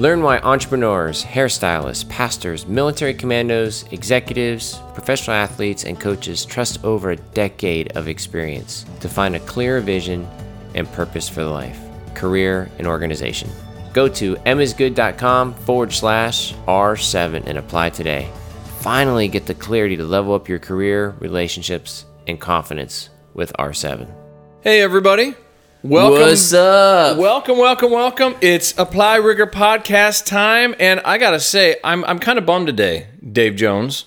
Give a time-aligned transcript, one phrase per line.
[0.00, 7.16] Learn why entrepreneurs, hairstylists, pastors, military commandos, executives, professional athletes, and coaches trust over a
[7.16, 10.26] decade of experience to find a clearer vision
[10.74, 11.78] and purpose for life,
[12.14, 13.50] career, and organization.
[13.92, 18.30] Go to emmasgood.com forward slash R7 and apply today.
[18.78, 24.10] Finally, get the clarity to level up your career, relationships, and confidence with R7.
[24.62, 25.34] Hey, everybody.
[25.82, 26.20] Welcome.
[26.20, 27.16] What's up?
[27.16, 28.34] Welcome, welcome, welcome.
[28.42, 30.74] It's Apply Rigor podcast time.
[30.78, 34.04] And I got to say, I'm, I'm kind of bummed today, Dave Jones.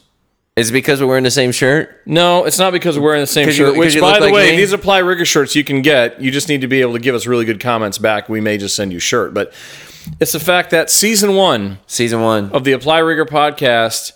[0.56, 2.00] Is it because we're wearing the same shirt?
[2.06, 4.52] No, it's not because we're wearing the same 'Cause you- Which, by the like way,
[4.52, 4.58] me?
[4.58, 6.22] these Apply Rigor shirts you can get.
[6.22, 8.30] You just need to be able to give us really good comments back.
[8.30, 9.34] We may just send you a shirt.
[9.34, 9.52] But
[10.20, 12.52] it's the fact that season one Season one.
[12.52, 14.12] of the Apply Rigor podcast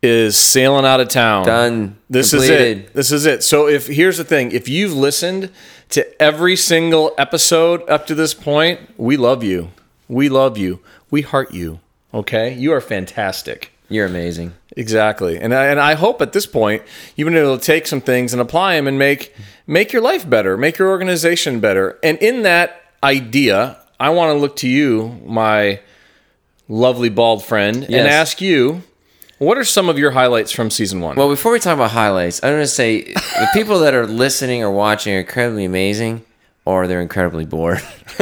[0.00, 1.46] is sailing out of town.
[1.46, 1.96] Done.
[2.08, 2.60] This Completed.
[2.60, 2.94] is it.
[2.94, 3.42] This is it.
[3.42, 5.50] So if here's the thing, if you've listened
[5.94, 9.70] to every single episode up to this point, we love you.
[10.08, 10.80] We love you.
[11.08, 11.78] We heart you.
[12.12, 12.52] Okay?
[12.52, 13.70] You are fantastic.
[13.88, 14.54] You're amazing.
[14.76, 15.38] Exactly.
[15.38, 16.82] And I, and I hope at this point
[17.14, 19.34] you've been able to take some things and apply them and make
[19.68, 21.96] make your life better, make your organization better.
[22.02, 25.80] And in that idea, I want to look to you, my
[26.68, 28.82] lovely bald friend, and ask you
[29.44, 31.16] what are some of your highlights from season one?
[31.16, 34.62] Well, before we talk about highlights, I want to say the people that are listening
[34.62, 36.24] or watching are incredibly amazing,
[36.64, 37.80] or they're incredibly bored.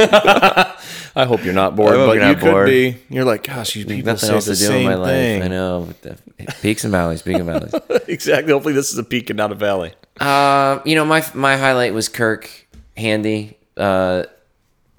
[1.15, 2.67] I hope you're not bored, but you're you not could bored.
[2.67, 2.97] be.
[3.09, 5.09] You're like, gosh, you people Nothing say else the to do in same my life.
[5.11, 5.41] thing.
[5.43, 5.85] I know.
[6.01, 6.17] the-
[6.61, 7.73] Peaks and valleys, peaks and valleys.
[8.07, 8.51] exactly.
[8.51, 9.93] Hopefully, this is a peak and not a valley.
[10.19, 12.49] Uh, you know, my my highlight was Kirk
[12.97, 14.23] Handy, uh,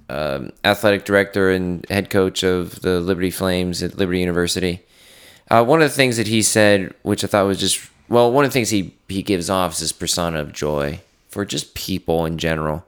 [0.08, 4.80] um, athletic director and head coach of the Liberty Flames at Liberty University.
[5.50, 8.44] Uh, one of the things that he said, which I thought was just well, one
[8.44, 12.26] of the things he he gives off is this persona of joy for just people
[12.26, 12.86] in general.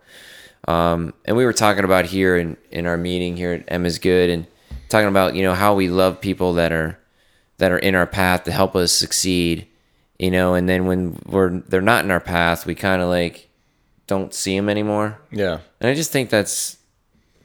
[0.69, 4.31] Um, and we were talking about here in, in our meeting here at Emma's Good
[4.31, 4.47] and
[4.89, 6.99] talking about, you know, how we love people that are
[7.59, 9.67] that are in our path to help us succeed,
[10.19, 13.49] you know, and then when we're they're not in our path, we kind of like
[14.07, 15.19] don't see them anymore.
[15.31, 15.61] Yeah.
[15.81, 16.77] And I just think that's,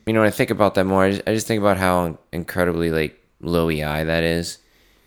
[0.06, 2.18] you know, when I think about that more, I just, I just think about how
[2.32, 4.58] incredibly like low EI that is.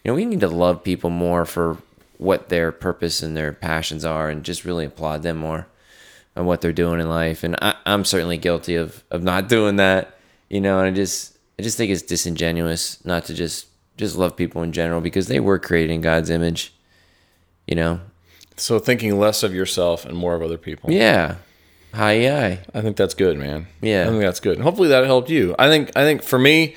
[0.05, 1.79] You know, we need to love people more for
[2.19, 5.67] what their purpose and their passions are, and just really applaud them more
[6.37, 7.43] on what they're doing in life.
[7.43, 10.17] And I, I'm certainly guilty of of not doing that.
[10.51, 13.67] You know, and I just I just think it's disingenuous not to just
[13.97, 16.73] just love people in general because they were created in God's image.
[17.67, 18.01] You know,
[18.57, 20.93] So thinking less of yourself and more of other people.
[20.93, 21.37] yeah,
[21.95, 22.61] high EI.
[22.75, 23.69] I think that's good, man.
[23.81, 24.03] Yeah.
[24.03, 24.57] I think that's good.
[24.57, 25.55] And hopefully that helped you.
[25.59, 26.75] I think I think for me,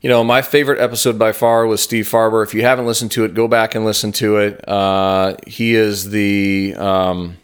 [0.00, 2.44] you know, my favorite episode by far was Steve Farber.
[2.44, 4.66] If you haven't listened to it, go back and listen to it.
[4.68, 7.36] Uh, he is the um,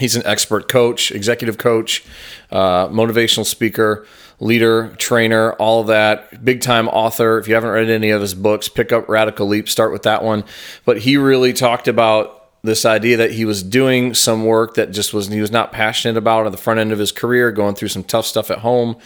[0.00, 2.04] he's an expert coach, executive coach,
[2.50, 4.04] uh, motivational speaker,
[4.40, 6.44] leader, trainer, all of that.
[6.44, 7.38] Big time author.
[7.38, 9.68] If you haven't read any of his books, pick up Radical Leap.
[9.68, 10.42] Start with that one.
[10.84, 12.32] But he really talked about
[12.64, 16.16] this idea that he was doing some work that just was he was not passionate
[16.16, 18.96] about at the front end of his career, going through some tough stuff at home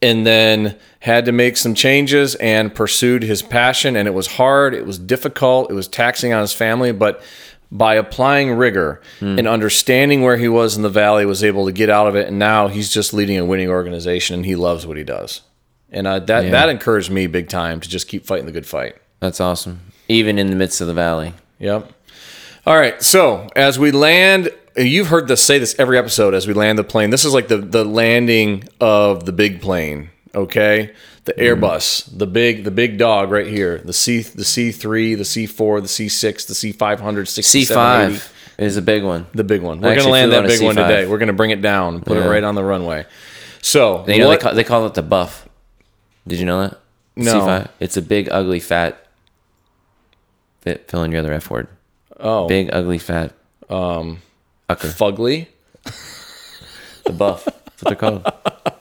[0.00, 4.74] and then had to make some changes and pursued his passion and it was hard
[4.74, 7.22] it was difficult it was taxing on his family but
[7.70, 9.38] by applying rigor Hmm.
[9.38, 12.28] and understanding where he was in the valley was able to get out of it
[12.28, 15.42] and now he's just leading a winning organization and he loves what he does
[15.90, 16.50] and uh, that Yeah.
[16.50, 19.80] that encouraged me big time to just keep fighting the good fight That's awesome.
[20.08, 21.34] Even in the midst of the valley.
[21.58, 21.92] Yep.
[22.66, 23.02] All right.
[23.02, 24.48] So as we land,
[24.78, 27.10] you've heard us say this every episode as we land the plane.
[27.10, 30.10] This is like the the landing of the big plane.
[30.34, 30.94] Okay.
[31.24, 33.78] The Airbus, the big the big dog right here.
[33.78, 37.26] The C the C three, the C four, the C six, the C five hundred,
[37.28, 39.26] C five is a big one.
[39.34, 39.80] The big one.
[39.80, 40.88] We're gonna land that on big one C5.
[40.88, 41.06] today.
[41.06, 43.04] We're gonna bring it down, put it right on the runway.
[43.60, 45.46] So You know what- they call, they call it the buff.
[46.26, 46.78] Did you know that?
[47.16, 47.40] No.
[47.40, 47.68] C5.
[47.80, 49.04] It's a big, ugly, fat.
[50.60, 51.68] Fit, fill in your other F word.
[52.18, 53.32] oh Big, ugly, fat.
[53.68, 54.22] Um,
[54.68, 54.92] ucker.
[54.92, 55.46] fugly.
[57.04, 57.44] The buff.
[57.44, 58.32] That's what they're called.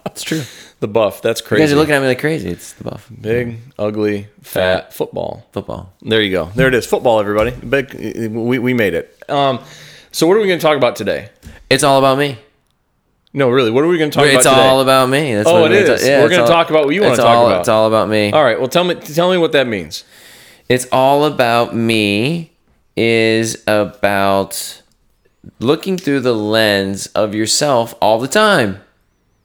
[0.08, 0.42] It's true.
[0.80, 1.22] The buff.
[1.22, 1.64] That's You crazy.
[1.64, 2.50] guys are looking at me like crazy.
[2.50, 3.10] It's the buff.
[3.22, 5.46] big, ugly, fat football.
[5.52, 5.94] Football.
[6.02, 6.46] There you go.
[6.56, 6.86] There it is.
[6.86, 7.52] Football, everybody.
[7.52, 7.94] Big,
[8.32, 9.24] we, we made it.
[9.30, 9.60] Um,
[10.12, 11.30] so, what are we going to talk about today?
[11.70, 12.38] It's all about me.
[13.34, 13.70] No, really.
[13.72, 14.68] What are we going to talk It's about today?
[14.68, 15.36] all about me.
[15.36, 16.02] That's Oh, what it we're gonna is.
[16.02, 17.60] ta- yeah, We're it's gonna all- talk about what you wanna it's talk all- about.
[17.60, 18.32] It's all about me.
[18.32, 18.58] all right.
[18.60, 18.96] Well, tell me.
[18.96, 20.04] Tell me what that means.
[20.70, 22.52] It's all about me
[22.96, 24.82] is about
[25.60, 28.82] looking through the lens of yourself all the time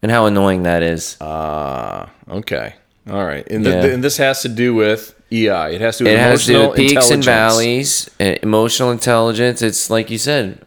[0.03, 1.17] and how annoying that is.
[1.21, 2.75] Ah, okay.
[3.11, 3.47] All right.
[3.51, 3.83] And, Yeah.
[3.83, 5.75] the, and this has to do with EI.
[5.75, 8.91] It has to do with it has to do with peaks and valleys, uh, emotional
[8.91, 9.63] intelligence.
[9.63, 10.65] It's like you said,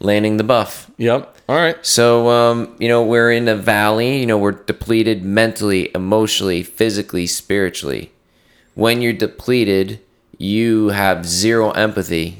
[0.00, 0.90] landing the buff.
[0.98, 1.36] Yep.
[1.48, 1.84] All right.
[1.84, 4.18] So, um, you know, we're in a valley.
[4.18, 8.12] You know, we're depleted mentally, emotionally, physically, spiritually.
[8.74, 10.00] When you're depleted,
[10.38, 12.38] you have zero empathy.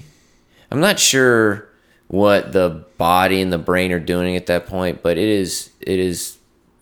[0.71, 1.69] I'm not sure
[2.11, 6.01] what the body and the brain are doing at that point, but it is it
[6.01, 6.39] is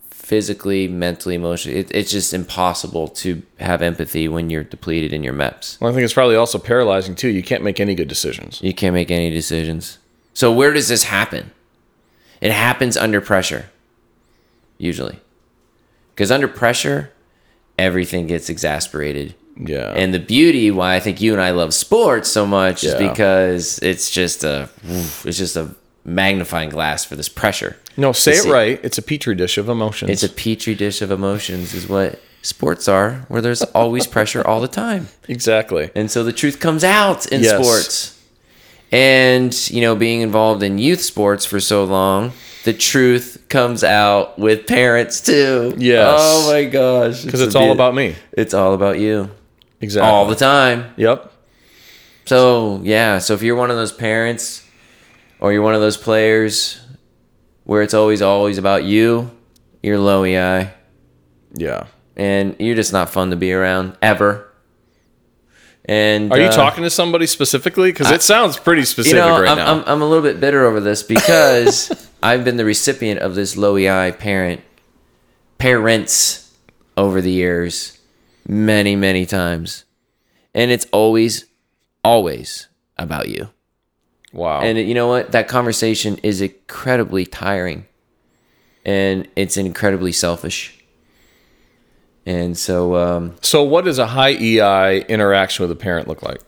[0.09, 1.77] physically, mentally, emotionally.
[1.79, 5.79] It, it's just impossible to have empathy when you're depleted in your MEPS.
[5.79, 7.29] Well, I think it's probably also paralyzing too.
[7.29, 8.59] You can't make any good decisions.
[8.63, 9.99] You can't make any decisions.
[10.33, 11.51] So where does this happen?
[12.41, 13.69] It happens under pressure,
[14.79, 15.19] usually.
[16.15, 17.11] Because under pressure,
[17.77, 19.35] everything gets exasperated.
[19.59, 19.91] Yeah.
[19.93, 23.77] And the beauty why I think you and I love sports so much is because
[23.79, 24.69] it's just a
[25.25, 25.75] it's just a
[26.05, 27.75] magnifying glass for this pressure.
[27.97, 28.79] no, say it see- right.
[28.83, 30.09] It's a petri dish of emotions.
[30.11, 34.61] It's a petri dish of emotions is what sports are, where there's always pressure all
[34.61, 35.09] the time.
[35.27, 35.89] exactly.
[35.93, 37.61] And so the truth comes out in Yes.
[37.61, 38.15] sports.
[38.91, 42.31] And, you know, being involved in youth sports for so long,
[42.63, 45.75] the truth comes out with parents too.
[45.77, 46.17] Yes.
[46.19, 47.23] Oh my gosh.
[47.23, 48.15] Because it's all about me.
[48.31, 49.29] It's all about you.
[49.81, 50.09] Exactly.
[50.09, 50.93] All the time.
[50.97, 51.31] Yep.
[52.25, 53.19] So, yeah.
[53.19, 54.65] So if you're one of those parents
[55.39, 56.79] or you're one of those players
[57.63, 59.31] where it's always, always about you,
[59.81, 60.71] you're low EI.
[61.53, 61.87] Yeah.
[62.15, 64.45] And you're just not fun to be around ever.
[65.85, 67.91] And Are you uh, talking to somebody specifically?
[67.91, 69.73] Because it sounds pretty specific you know, right I'm, now.
[69.73, 73.57] I'm, I'm a little bit bitter over this because I've been the recipient of this
[73.57, 74.61] low EI parent
[75.57, 76.53] parents
[76.95, 77.98] over the years
[78.49, 79.85] many, many times.
[80.53, 81.45] And it's always,
[82.03, 82.67] always
[82.97, 83.49] about you.
[84.33, 84.61] wow.
[84.61, 85.31] And you know what?
[85.31, 87.85] That conversation is incredibly tiring
[88.83, 90.83] and it's incredibly selfish.
[92.25, 96.41] And so, um, so, what does a high EI interaction with a parent look like?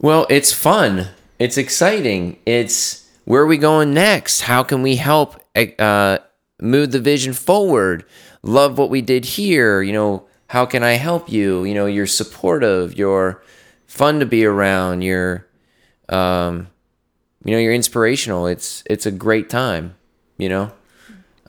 [0.00, 1.08] Well, it's fun.
[1.38, 2.38] It's exciting.
[2.46, 4.42] It's where are we going next?
[4.42, 5.40] How can we help
[5.78, 6.18] uh,
[6.60, 8.04] move the vision forward?
[8.42, 9.82] Love what we did here.
[9.82, 11.64] You know, how can I help you?
[11.64, 12.98] You know, you're supportive.
[12.98, 13.42] You're
[13.86, 15.02] fun to be around.
[15.02, 15.46] You're,
[16.08, 16.68] um,
[17.44, 18.46] you know, you're inspirational.
[18.46, 19.94] It's it's a great time.
[20.38, 20.72] You know,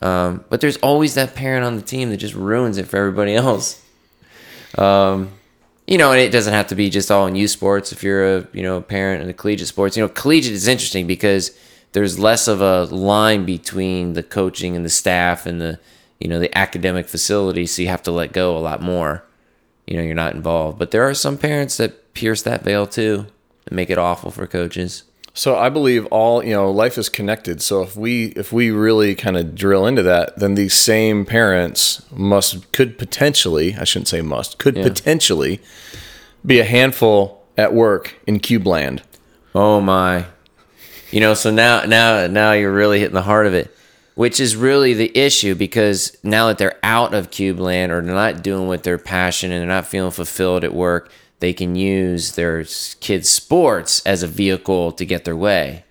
[0.02, 3.36] um, but there's always that parent on the team that just ruins it for everybody
[3.48, 3.82] else.
[4.78, 5.32] Um,
[5.88, 7.92] you know, and it doesn't have to be just all in youth sports.
[7.92, 10.68] If you're a you know a parent in the collegiate sports, you know, collegiate is
[10.68, 11.58] interesting because
[11.94, 15.80] there's less of a line between the coaching and the staff and the
[16.20, 19.24] you know the academic facility, so you have to let go a lot more.
[19.88, 23.26] You know, you're not involved, but there are some parents that pierce that veil too
[23.66, 25.04] and make it awful for coaches.
[25.34, 27.62] So I believe all you know, life is connected.
[27.62, 32.06] So if we if we really kind of drill into that, then these same parents
[32.12, 35.62] must could potentially I shouldn't say must could potentially
[36.46, 39.04] be a handful at work in Cube Land.
[39.56, 40.26] Oh my.
[41.12, 43.76] You know, so now now now you're really hitting the heart of it,
[44.20, 48.14] which is really the issue because now that they're out of Cube Land or they're
[48.14, 52.34] not doing what they're passionate and they're not feeling fulfilled at work, they can use
[52.34, 52.66] their
[53.00, 55.86] kids' sports as a vehicle to get their way.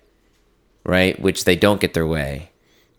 [0.85, 1.19] Right?
[1.19, 2.51] Which they don't get their way.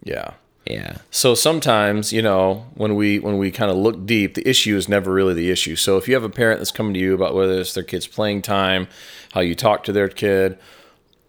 [0.03, 0.33] Yeah.
[0.67, 0.97] Yeah.
[1.13, 4.89] So sometimes, you know, when we when we kind of look deep, the issue is
[4.89, 5.77] never really the issue.
[5.77, 8.09] So if you have a parent that's coming to you about whether it's their kid's
[8.09, 8.89] playing time,
[9.33, 10.59] how you talk to their kid,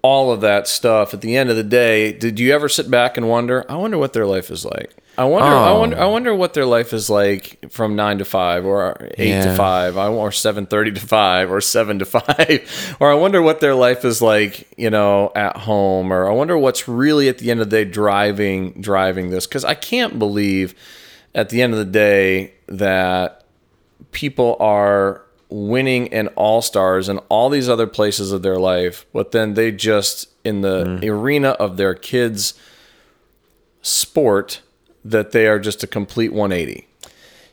[0.03, 3.17] all of that stuff, at the end of the day, did you ever sit back
[3.17, 4.95] and wonder, I wonder what their life is like?
[5.17, 5.79] I wonder I Oh.
[5.79, 6.09] wonder I oh.
[6.09, 10.07] wonder what their life is like from 9 to 5 or 8 to 5 I-
[10.07, 14.21] or 7:30 to 5 or 7 to 5 or I wonder what their life is
[14.21, 17.83] like, you know, at home or I wonder what's really at the end of the
[17.83, 20.73] day driving driving this cuz I can't believe
[21.35, 23.43] at the end of the day that
[24.11, 29.31] people are winning in all stars and all these other places of their life, but
[29.31, 32.53] then they just in the arena of their kids'
[33.81, 34.61] sport
[35.03, 36.87] that they are just a complete 180.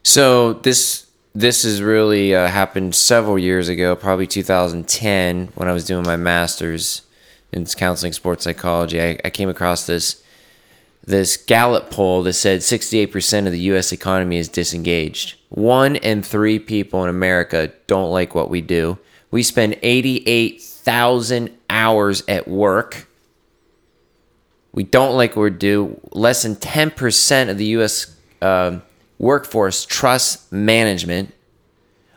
[0.03, 5.85] So this this has really uh, happened several years ago, probably 2010, when I was
[5.85, 7.03] doing my master's
[7.53, 9.01] in counseling sports psychology.
[9.01, 10.23] I, I came across this
[11.05, 13.93] this Gallup poll that said 68% of the U.S.
[13.93, 15.38] economy is disengaged.
[15.49, 18.99] One in three people in America don't like what we do.
[19.31, 23.09] We spend 88,000 hours at work.
[24.73, 26.01] We don't like what we do.
[26.13, 28.15] Less than 10% of the U.S.
[28.41, 28.83] Um,
[29.19, 31.35] workforce trusts management.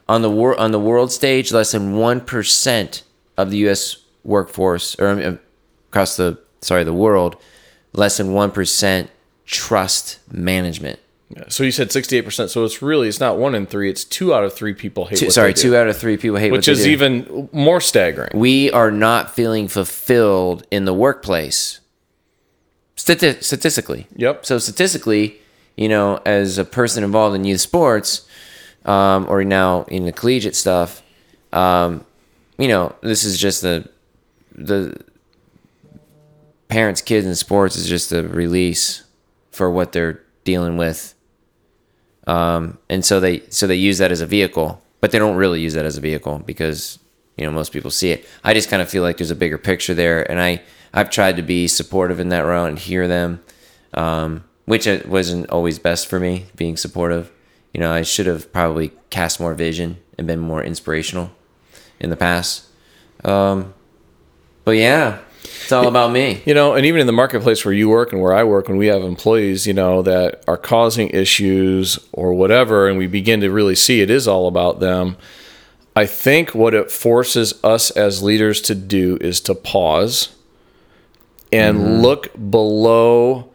[0.08, 3.04] On the wor- on the world stage, less than one percent
[3.38, 3.96] of the U.S.
[4.26, 5.40] workforce, or
[5.88, 7.38] across the sorry the world,
[7.94, 9.10] less than one percent
[9.46, 11.00] trust management.
[11.50, 12.50] So you said 68%.
[12.50, 15.20] So it's really, it's not one in three, it's two out of three people hate
[15.20, 16.88] Two, what sorry, they do, two out of three people hate which what they is
[16.88, 18.32] even more staggering.
[18.34, 21.80] we are not feeling fulfilled in the workplace.
[22.98, 24.08] Stati- statistically.
[24.16, 24.46] Yep.
[24.46, 25.40] So statistically,
[25.76, 28.28] you know, as a person involved in youth sports,
[28.86, 31.02] um, or now in the collegiate stuff,
[31.54, 32.06] um,
[32.58, 33.88] you know, this is just the
[34.54, 34.98] the
[36.68, 39.04] parents, kids and sports is just a release
[39.52, 41.14] for what they're dealing with.
[42.28, 45.62] Um, and so they so they use that as a vehicle, but they don't really
[45.62, 47.00] use that as a vehicle because
[47.38, 48.26] you know most people see it.
[48.44, 50.62] I just kind of feel like there's a bigger picture there, and I
[50.94, 53.42] I've tried to be supportive in that route and hear them,
[53.94, 57.32] um, which wasn't always best for me being supportive.
[57.74, 61.32] You know, I should have probably cast more vision and been more inspirational
[62.00, 62.68] in the past.
[63.24, 63.74] Um,
[64.64, 65.20] but yeah,
[65.72, 66.42] it's all about me.
[66.46, 68.76] You know, and even in the marketplace where you work and where I work, when
[68.78, 73.50] we have employees, you know, that are causing issues or whatever, and we begin to
[73.50, 75.16] really see it is all about them.
[75.96, 80.36] I think what it forces us as leaders to do is to pause
[81.54, 82.02] and mm-hmm.
[82.02, 83.50] look below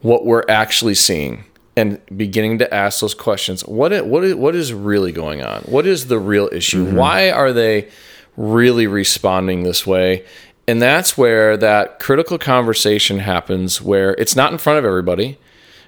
[0.00, 1.44] what we're actually seeing
[1.76, 3.66] and beginning to ask those questions.
[3.66, 5.62] What i- what i- what is really going on?
[5.62, 6.86] What is the real issue?
[6.86, 6.96] Mm-hmm.
[6.96, 7.88] Why are they
[8.36, 10.24] really responding this way?
[10.66, 15.38] And that's where that critical conversation happens where it's not in front of everybody,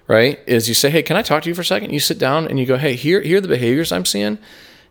[0.07, 0.39] right?
[0.47, 1.93] Is you say, "Hey, can I talk to you for a second?
[1.93, 4.39] You sit down and you go, "Hey, here here are the behaviors I'm seeing."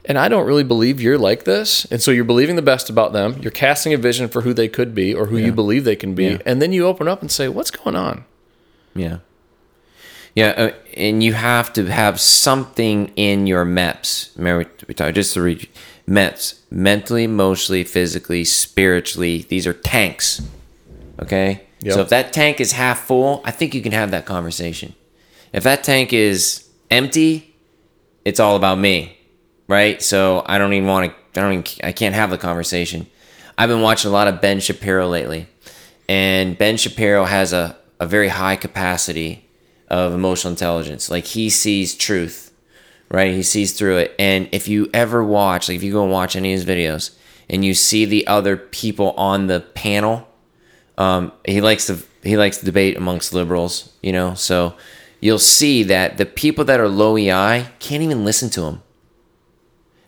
[0.07, 1.85] And I don't really believe you're like this.
[1.85, 3.37] And so you're believing the best about them.
[3.41, 6.13] You're casting a vision for who they could be or who you believe they can
[6.13, 6.25] be.
[6.25, 6.37] Yeah.
[6.45, 8.23] And then you open up and say, "What's going on?"
[8.95, 9.17] Yeah.
[10.35, 14.37] Yeah, uh, and you have to have something in your MEPS.
[14.37, 15.69] Remember, we talked just to read
[16.07, 19.45] MEPS mentally, emotionally, physically, spiritually.
[19.49, 20.41] These are tanks.
[21.19, 21.61] Okay?
[21.81, 21.93] Yep.
[21.93, 24.93] So if that tank is half full, I think you can have that conversation.
[25.53, 27.55] If that tank is empty,
[28.23, 29.17] it's all about me.
[29.67, 30.01] Right?
[30.01, 33.07] So I don't even want to, I don't even, I can't have the conversation.
[33.57, 35.47] I've been watching a lot of Ben Shapiro lately.
[36.07, 39.47] And Ben Shapiro has a, a very high capacity
[39.87, 41.09] of emotional intelligence.
[41.09, 42.44] Like he sees truth,
[43.09, 43.33] right?
[43.33, 44.15] He sees through it.
[44.19, 47.15] And if you ever watch, like if you go and watch any of his videos
[47.49, 50.27] and you see the other people on the panel,
[50.97, 54.33] um, he likes to he likes to debate amongst liberals, you know.
[54.33, 54.75] So
[55.19, 58.81] you'll see that the people that are low EI can't even listen to him.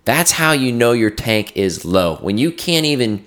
[0.05, 2.15] That's how you know your tank is low.
[2.17, 3.25] When you can't even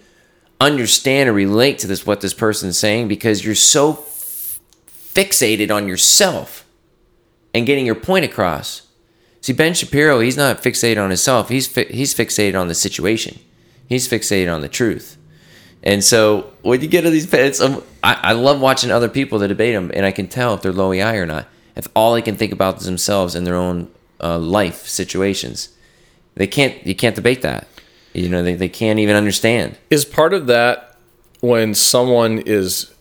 [0.60, 5.88] understand or relate to this what this person's saying because you're so f- fixated on
[5.88, 6.66] yourself
[7.54, 8.82] and getting your point across.
[9.40, 11.48] See, Ben Shapiro, he's not fixated on himself.
[11.48, 13.38] He's fi- he's fixated on the situation.
[13.88, 15.16] He's fixated on the truth.
[15.82, 19.38] And so when you get to these, it's, um, I, I love watching other people
[19.38, 21.48] that debate them, and I can tell if they're low EI or not.
[21.74, 23.90] If all they can think about is themselves and their own
[24.22, 25.70] uh, life situations,
[26.34, 26.86] they can't.
[26.86, 27.66] You can't debate that.
[28.12, 29.78] You know, they, they can't even understand.
[29.88, 30.98] Is part of that
[31.40, 32.92] when someone is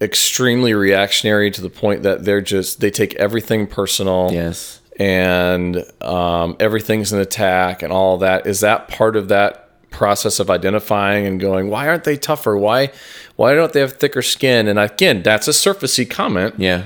[0.00, 4.80] extremely reactionary to the point that they're just they take everything personal Yes.
[4.98, 8.46] And um, everything's an attack and all that.
[8.46, 12.56] Is that part of that process of identifying and going why aren't they tougher?
[12.56, 12.90] Why
[13.36, 14.68] why don't they have thicker skin?
[14.68, 16.54] And again that's a surfacey comment.
[16.58, 16.84] Yeah.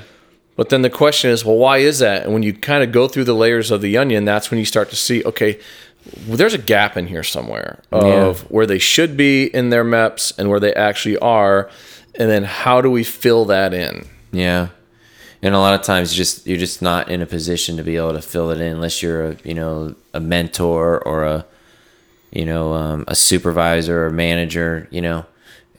[0.56, 2.24] but then the question is well why is that?
[2.24, 4.64] And when you kind of go through the layers of the onion that's when you
[4.66, 5.58] start to see okay
[6.26, 10.38] well, there's a gap in here somewhere of where they should be in their MEPS
[10.38, 11.68] and where they actually are
[12.14, 14.06] and then how do we fill that in?
[14.32, 14.68] Yeah.
[15.42, 18.12] And a lot of times, just you're just not in a position to be able
[18.12, 21.46] to fill it in unless you're a you know a mentor or a
[22.30, 24.86] you know um, a supervisor or manager.
[24.90, 25.26] You know,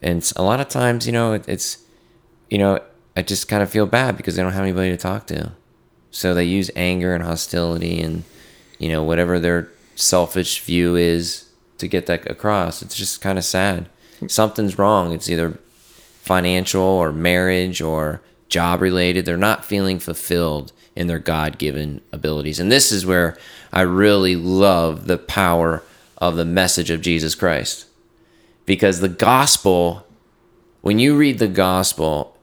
[0.01, 1.77] and a lot of times, you know, it, it's
[2.49, 2.79] you know
[3.15, 5.51] I just kind of feel bad because they don't have anybody to talk to,
[6.09, 8.23] so they use anger and hostility and
[8.79, 11.45] you know whatever their selfish view is
[11.77, 12.81] to get that across.
[12.81, 13.89] It's just kind of sad.
[14.27, 15.13] Something's wrong.
[15.13, 15.59] It's either
[16.21, 19.25] financial or marriage or job related.
[19.25, 22.59] They're not feeling fulfilled in their God given abilities.
[22.59, 23.37] And this is where
[23.73, 25.83] I really love the power
[26.17, 27.87] of the message of Jesus Christ.
[28.65, 30.05] Because the gospel,
[30.81, 32.37] when you read the gospel,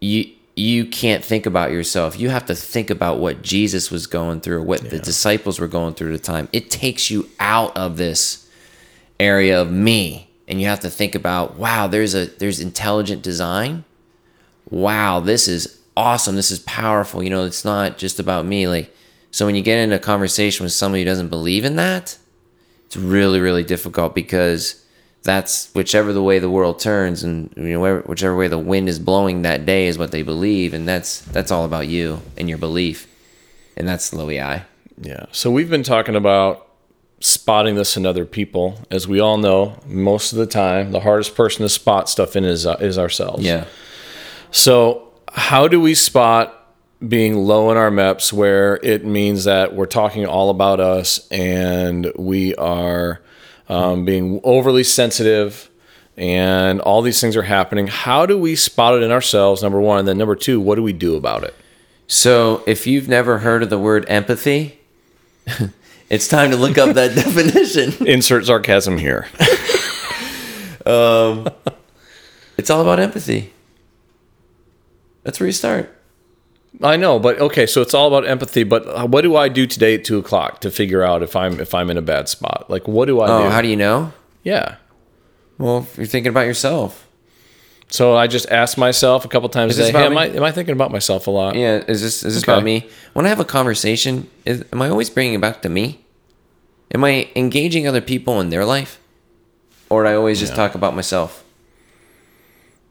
[0.00, 2.18] you you can't think about yourself.
[2.18, 5.92] You have to think about what Jesus was going through, what the disciples were going
[5.92, 6.48] through at the time.
[6.50, 8.48] It takes you out of this
[9.20, 13.84] area of me and you have to think about wow there's a there's intelligent design
[14.70, 18.94] wow this is awesome this is powerful you know it's not just about me like
[19.30, 22.18] so when you get into a conversation with somebody who doesn't believe in that
[22.86, 24.82] it's really really difficult because
[25.22, 28.98] that's whichever the way the world turns and you know whichever way the wind is
[28.98, 32.58] blowing that day is what they believe and that's that's all about you and your
[32.58, 33.06] belief
[33.76, 34.62] and that's low ei
[34.98, 35.26] Yeah.
[35.32, 36.68] So we've been talking about
[37.20, 38.78] spotting this in other people.
[38.90, 42.44] As we all know, most of the time, the hardest person to spot stuff in
[42.44, 43.44] is uh, is ourselves.
[43.44, 43.64] yeah
[44.50, 46.52] So how do we spot
[47.06, 52.10] being low in our MEPS where it means that we're talking all about us and
[52.16, 53.20] we are
[53.68, 55.70] um, being overly sensitive
[56.16, 57.86] and all these things are happening?
[57.86, 60.00] How do we spot it in ourselves, number one?
[60.00, 61.54] And then number two, what do we do about it?
[62.08, 64.78] So, if you've never heard of the word empathy,
[66.08, 68.06] it's time to look up that definition.
[68.06, 69.26] Insert sarcasm here.
[72.56, 73.52] It's all about empathy.
[75.26, 75.92] That's where you start.
[76.82, 78.62] I know, but okay, so it's all about empathy.
[78.62, 81.74] But what do I do today at two o'clock to figure out if I'm if
[81.74, 82.66] I'm in a bad spot?
[82.70, 83.50] Like, what do I Oh, do?
[83.50, 84.12] how do you know?
[84.44, 84.76] yeah.
[85.58, 87.08] Well, you're thinking about yourself.
[87.88, 90.18] So I just ask myself a couple times Is a this day, hey, am me?
[90.18, 91.54] I am I thinking about myself a lot?
[91.56, 92.52] Yeah, is this is this Okay.
[92.52, 92.88] about me?
[93.14, 96.04] When I have a conversation, is, am I always bringing it back to me?
[96.94, 99.00] Am I engaging other people in their life,
[99.88, 101.42] or do I always just talk about myself?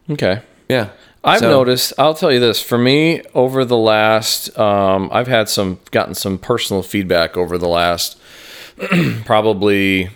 [0.09, 0.41] Okay.
[0.67, 0.89] Yeah,
[1.25, 1.91] I've So- noticed.
[1.98, 2.62] I'll tell you this.
[2.62, 7.67] For me, over the last, um, I've had some gotten some personal feedback over the
[7.67, 8.17] last
[9.25, 10.10] probably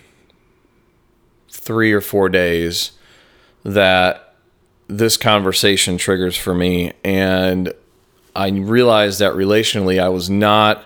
[1.50, 2.92] three or four days
[3.64, 4.34] that
[4.88, 7.72] this conversation triggers for me, and
[8.34, 10.84] I realized that relationally, I was not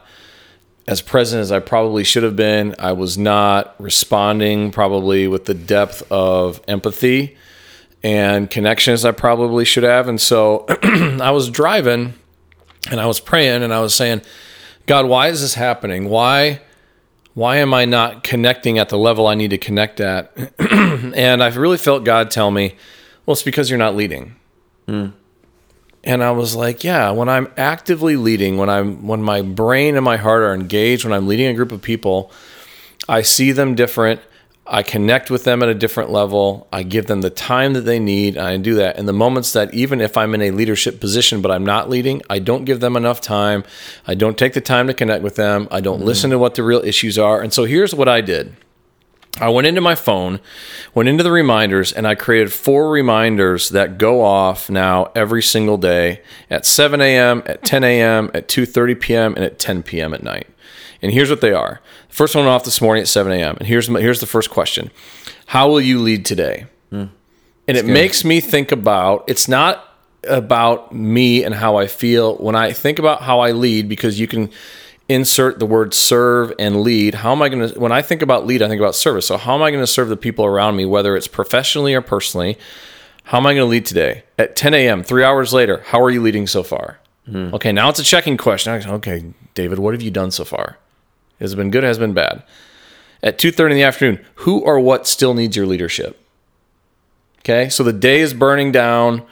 [0.86, 2.74] as present as I probably should have been.
[2.78, 7.36] I was not responding probably with the depth of empathy
[8.04, 10.06] and connection as I probably should have.
[10.06, 12.12] And so I was driving
[12.90, 14.20] and I was praying and I was saying,
[14.86, 16.08] God, why is this happening?
[16.08, 16.60] Why
[17.32, 20.32] why am I not connecting at the level I need to connect at?
[20.60, 22.76] and I really felt God tell me,
[23.26, 24.36] well, it's because you're not leading.
[24.86, 25.08] Hmm.
[26.04, 30.04] And I was like, yeah, when I'm actively leading, when I'm when my brain and
[30.04, 32.30] my heart are engaged, when I'm leading a group of people,
[33.08, 34.20] I see them different.
[34.66, 36.66] I connect with them at a different level.
[36.72, 38.36] I give them the time that they need.
[38.36, 38.98] And I do that.
[38.98, 42.22] In the moments that, even if I'm in a leadership position, but I'm not leading,
[42.30, 43.64] I don't give them enough time.
[44.06, 45.68] I don't take the time to connect with them.
[45.70, 46.06] I don't mm-hmm.
[46.06, 47.42] listen to what the real issues are.
[47.42, 48.56] And so here's what I did
[49.40, 50.38] I went into my phone,
[50.94, 55.76] went into the reminders, and I created four reminders that go off now every single
[55.76, 60.14] day at 7 a.m., at 10 a.m., at 2:30 p.m., and at 10 p.m.
[60.14, 60.46] at night.
[61.02, 61.80] And here's what they are.
[62.08, 63.56] The first one off this morning at 7 a.m.
[63.58, 64.90] And here's my, here's the first question:
[65.46, 66.66] How will you lead today?
[66.90, 67.06] Hmm.
[67.66, 69.24] and it makes me think about.
[69.26, 69.94] It's not
[70.28, 74.26] about me and how I feel when I think about how I lead because you
[74.26, 74.50] can
[75.08, 77.16] insert the word serve and lead.
[77.16, 79.26] How am I going to, when I think about lead, I think about service.
[79.26, 82.00] So, how am I going to serve the people around me, whether it's professionally or
[82.00, 82.58] personally?
[83.24, 84.24] How am I going to lead today?
[84.38, 86.98] At 10 a.m., three hours later, how are you leading so far?
[87.26, 87.54] Hmm.
[87.54, 88.72] Okay, now it's a checking question.
[88.72, 90.76] Okay, David, what have you done so far?
[91.40, 91.84] Has it been good?
[91.84, 92.42] Has it been bad?
[93.22, 96.20] At 2.30 in the afternoon, who or what still needs your leadership?
[97.40, 99.22] Okay, so the day is burning down.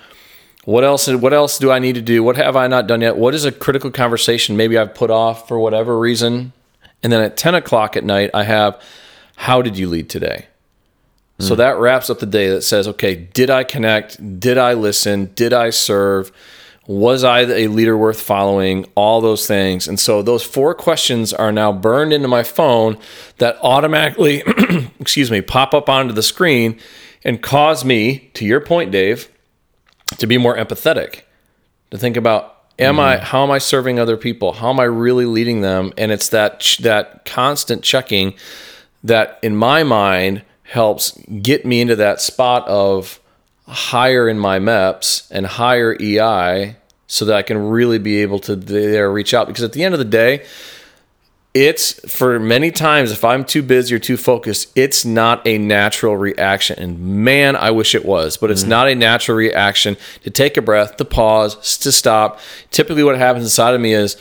[0.64, 1.08] What else?
[1.08, 2.22] What else do I need to do?
[2.22, 3.16] What have I not done yet?
[3.16, 6.52] What is a critical conversation maybe I've put off for whatever reason?
[7.02, 8.80] And then at ten o'clock at night, I have,
[9.36, 10.46] how did you lead today?
[11.40, 11.58] So hmm.
[11.58, 12.48] that wraps up the day.
[12.48, 14.40] That says, okay, did I connect?
[14.40, 15.32] Did I listen?
[15.34, 16.30] Did I serve?
[16.86, 18.86] Was I a leader worth following?
[18.94, 19.88] All those things.
[19.88, 22.98] And so those four questions are now burned into my phone
[23.38, 24.42] that automatically,
[25.00, 26.78] excuse me, pop up onto the screen
[27.24, 29.28] and cause me, to your point, Dave,
[30.18, 31.22] to be more empathetic,
[31.90, 33.24] to think about am I mm-hmm.
[33.24, 34.52] how am I serving other people?
[34.52, 35.92] How am I really leading them?
[35.96, 38.34] And it's that ch- that constant checking
[39.04, 43.20] that in my mind helps get me into that spot of
[43.66, 48.56] higher in my MEPS and higher EI so that I can really be able to
[48.56, 50.44] there reach out because at the end of the day
[51.54, 56.16] it's for many times if I'm too busy or too focused, it's not a natural
[56.16, 56.78] reaction.
[56.78, 58.70] And man, I wish it was, but it's mm-hmm.
[58.70, 62.40] not a natural reaction to take a breath, to pause, to stop.
[62.70, 64.16] Typically, what happens inside of me is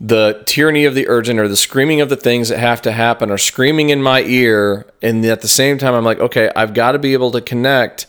[0.00, 3.30] the tyranny of the urgent or the screaming of the things that have to happen
[3.30, 4.86] are screaming in my ear.
[5.00, 8.06] And at the same time, I'm like, okay, I've got to be able to connect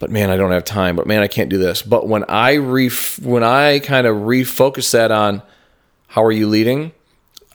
[0.00, 0.96] but man, I don't have time.
[0.96, 1.82] But man, I can't do this.
[1.82, 5.42] But when I ref- when I kind of refocus that on
[6.08, 6.92] how are you leading,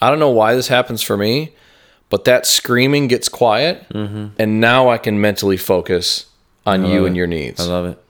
[0.06, 1.56] I don't know why this happens for me,
[2.10, 4.28] but that screaming gets quiet, mm-hmm.
[4.38, 6.28] and now I can mentally focus
[6.64, 7.60] on you and your needs.
[7.60, 8.04] I love it.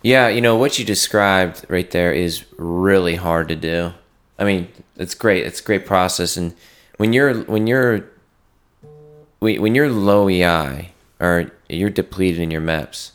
[0.00, 3.94] Yeah, you know what you described right there is really hard to do.
[4.38, 5.44] I mean, it's great.
[5.44, 6.54] It's a great process, and
[6.98, 8.04] when you're when you're
[9.40, 13.10] when you're low EI or you're depleted in your MEPS,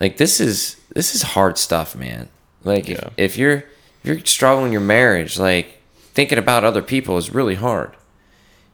[0.00, 2.28] like this is this is hard stuff, man.
[2.62, 3.64] Like if, if you're
[4.02, 5.79] if you're struggling in your marriage, like
[6.14, 7.96] thinking about other people is really hard.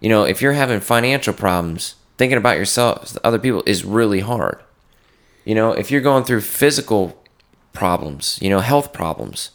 [0.01, 4.61] You know, if you're having financial problems, thinking about yourself, other people is really hard.
[5.45, 7.23] You know, if you're going through physical
[7.73, 9.51] problems, you know, health problems,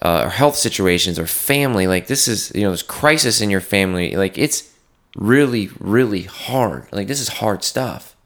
[0.00, 1.86] uh, or health situations, or family.
[1.86, 4.16] Like this is, you know, this crisis in your family.
[4.16, 4.72] Like it's
[5.14, 6.86] really, really hard.
[6.92, 8.16] Like this is hard stuff,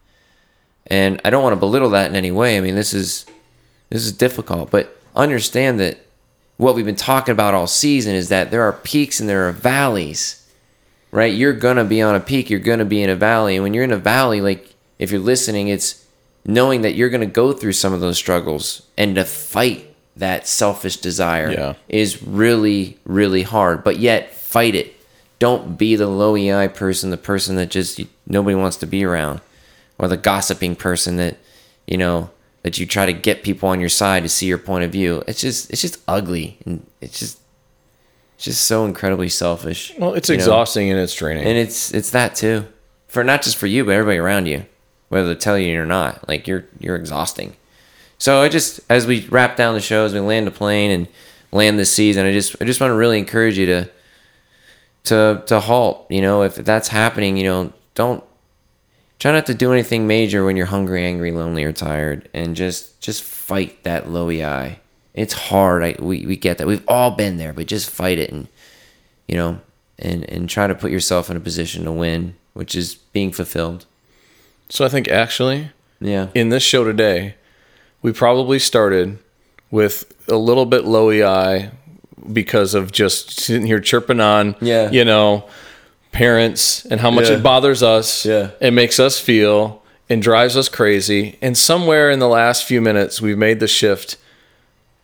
[0.86, 2.56] and I don't want to belittle that in any way.
[2.56, 3.26] I mean, this is
[3.90, 6.03] this is difficult, but understand that
[6.56, 9.52] what we've been talking about all season is that there are peaks and there are
[9.52, 10.46] valleys,
[11.10, 11.32] right?
[11.34, 13.84] You're gonna be on a peak, you're gonna be in a valley, and when you're
[13.84, 16.04] in a valley, like if you're listening, it's
[16.44, 20.98] knowing that you're gonna go through some of those struggles and to fight that selfish
[20.98, 21.74] desire Yeah.
[21.88, 23.82] is really, really hard.
[23.82, 24.94] But yet, fight it.
[25.40, 29.40] Don't be the low EI person, the person that just nobody wants to be around,
[29.98, 31.36] or the gossiping person that
[31.88, 32.30] you know
[32.64, 35.22] that you try to get people on your side to see your point of view.
[35.28, 37.38] It's just it's just ugly and it's just
[38.36, 39.92] it's just so incredibly selfish.
[39.98, 40.40] Well, it's you know?
[40.40, 41.44] exhausting and it's draining.
[41.44, 42.66] and it's it's that too,
[43.06, 44.64] for not just for you but everybody around you,
[45.10, 46.26] whether they tell you or not.
[46.26, 47.54] Like you're you're exhausting.
[48.16, 51.06] So I just as we wrap down the show, as we land the plane and
[51.52, 53.90] land this season, I just I just want to really encourage you to
[55.04, 56.06] to to halt.
[56.08, 58.24] You know, if that's happening, you know, don't
[59.24, 63.00] try not to do anything major when you're hungry, angry, lonely, or tired, and just
[63.00, 64.78] just fight that low EI.
[65.14, 65.82] It's hard.
[65.82, 66.66] I we, we get that.
[66.66, 68.48] We've all been there, but just fight it and
[69.26, 69.60] you know
[69.98, 73.86] and and try to put yourself in a position to win, which is being fulfilled.
[74.68, 76.28] so I think actually Yeah.
[76.34, 77.36] in this show today,
[78.02, 79.18] we probably started
[79.70, 81.70] with a little bit low EI
[82.30, 84.90] because of just sitting here chirping on, Yeah.
[84.90, 85.44] you know,
[86.14, 87.36] parents and how much Yeah.
[87.36, 88.24] it bothers us.
[88.24, 88.50] Yeah.
[88.60, 91.36] It makes us feel and drives us crazy.
[91.42, 94.16] And somewhere in the last few minutes, we've made the shift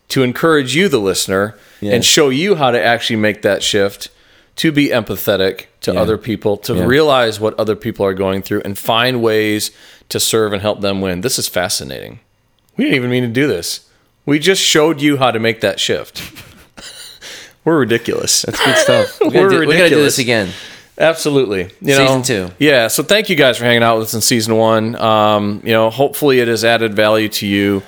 [0.08, 1.92] to encourage you, the listener, Yeah.
[1.94, 4.08] and show you how to actually make that shift
[4.56, 6.00] to be empathetic to Yeah.
[6.00, 6.84] other people, to Yeah.
[6.84, 9.70] realize what other people are going through, and find ways
[10.10, 11.20] to serve and help them win.
[11.22, 12.20] This is fascinating.
[12.76, 13.80] We didn't even mean to do this.
[14.26, 16.22] We just showed you how to make that shift.
[17.64, 18.42] We're ridiculous.
[18.42, 19.20] That's good stuff.
[19.20, 20.50] We We're gotta, do, we gotta do this again.
[21.00, 21.62] Absolutely.
[21.80, 22.50] You Season know, two.
[22.58, 22.88] Yeah.
[22.88, 24.94] So thank you guys for hanging out with us in season one.
[24.96, 27.82] Um, you know, hopefully it has added value to you.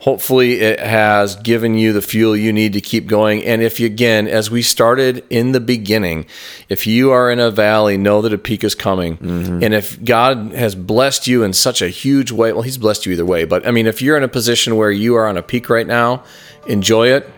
[0.00, 3.42] Hopefully it has given you the fuel you need to keep going.
[3.44, 6.26] And if you, again, as we started in the beginning,
[6.68, 9.16] if you are in a valley, know that a peak is coming.
[9.16, 9.64] Mm-hmm.
[9.64, 13.12] And if God has blessed you in such a huge way, well, He's blessed you
[13.12, 13.44] either way.
[13.44, 15.86] But I mean, if you're in a position where you are on a peak right
[15.86, 16.22] now,
[16.68, 17.28] enjoy it,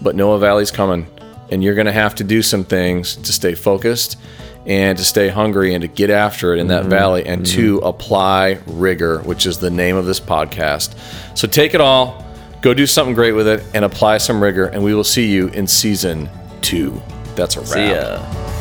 [0.00, 1.06] but know a valley's coming.
[1.50, 4.16] And you're going to have to do some things to stay focused
[4.68, 6.90] and to stay hungry and to get after it in that mm-hmm.
[6.90, 7.86] valley and to mm-hmm.
[7.86, 10.94] apply rigor, which is the name of this podcast.
[11.36, 12.24] So take it all,
[12.60, 14.66] go do something great with it, and apply some rigor.
[14.66, 16.28] And we will see you in season
[16.60, 17.00] two.
[17.34, 17.68] That's a wrap.
[17.68, 18.57] See ya.